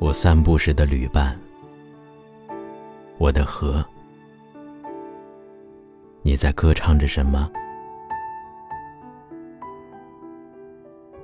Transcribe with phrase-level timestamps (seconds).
[0.00, 1.36] 我散步时的旅伴，
[3.18, 3.84] 我的河，
[6.22, 7.50] 你在歌唱着什么？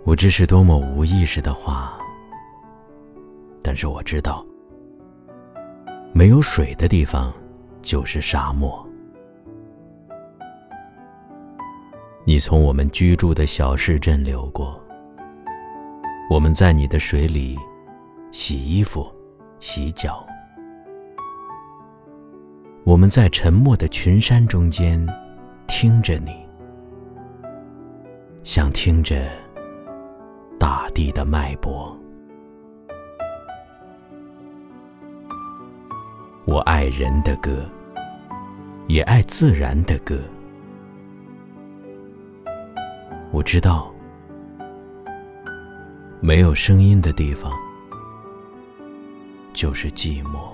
[0.03, 1.97] 我这是多么无意识的话，
[3.63, 4.45] 但是我知道，
[6.13, 7.33] 没有水的地方
[7.81, 8.85] 就是沙漠。
[12.25, 14.79] 你从我们居住的小市镇流过，
[16.29, 17.57] 我们在你的水里
[18.37, 19.07] 洗衣服、
[19.61, 20.27] 洗脚，
[22.83, 25.01] 我们在沉默的群山中间
[25.69, 26.45] 听着你，
[28.43, 29.25] 像听着。
[30.59, 31.97] 大地的脉搏，
[36.45, 37.65] 我爱人的歌，
[38.89, 40.19] 也爱自然的歌。
[43.31, 43.95] 我知道，
[46.21, 47.53] 没有声音的地方
[49.55, 50.54] 就是寂寞。